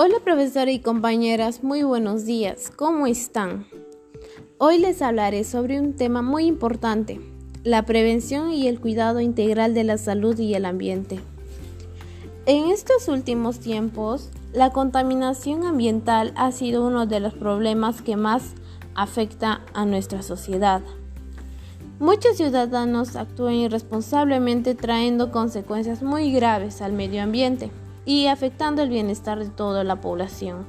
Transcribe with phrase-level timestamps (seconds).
[0.00, 3.66] Hola profesora y compañeras, muy buenos días, ¿cómo están?
[4.56, 7.20] Hoy les hablaré sobre un tema muy importante,
[7.64, 11.18] la prevención y el cuidado integral de la salud y el ambiente.
[12.46, 18.54] En estos últimos tiempos, la contaminación ambiental ha sido uno de los problemas que más
[18.94, 20.80] afecta a nuestra sociedad.
[21.98, 27.72] Muchos ciudadanos actúan irresponsablemente trayendo consecuencias muy graves al medio ambiente
[28.08, 30.64] y afectando el bienestar de toda la población.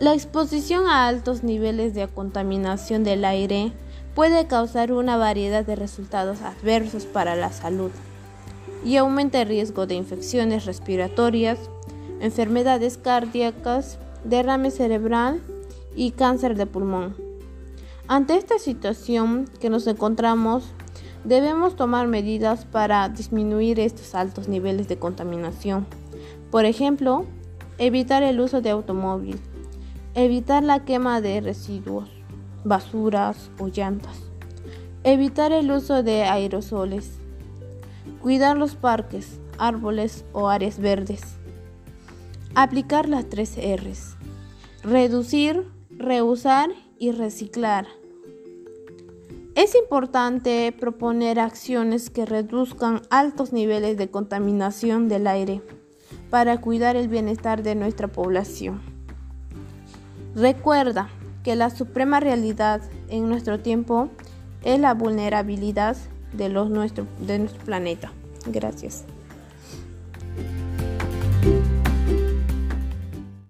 [0.00, 3.72] La exposición a altos niveles de contaminación del aire
[4.16, 7.92] puede causar una variedad de resultados adversos para la salud
[8.84, 11.60] y aumenta el riesgo de infecciones respiratorias,
[12.18, 15.40] enfermedades cardíacas, derrame cerebral
[15.94, 17.14] y cáncer de pulmón.
[18.08, 20.64] Ante esta situación que nos encontramos,
[21.24, 25.86] Debemos tomar medidas para disminuir estos altos niveles de contaminación.
[26.50, 27.26] Por ejemplo,
[27.78, 29.40] evitar el uso de automóvil,
[30.14, 32.10] evitar la quema de residuos,
[32.64, 34.18] basuras o llantas,
[35.04, 37.18] evitar el uso de aerosoles,
[38.20, 41.22] cuidar los parques, árboles o áreas verdes,
[42.54, 44.16] aplicar las tres R's,
[44.82, 47.86] reducir, reusar y reciclar.
[49.54, 55.60] Es importante proponer acciones que reduzcan altos niveles de contaminación del aire
[56.30, 58.80] para cuidar el bienestar de nuestra población.
[60.34, 61.10] Recuerda
[61.44, 64.08] que la suprema realidad en nuestro tiempo
[64.64, 65.98] es la vulnerabilidad
[66.32, 68.10] de, nuestro, nuestro planeta.
[68.46, 69.04] Gracias.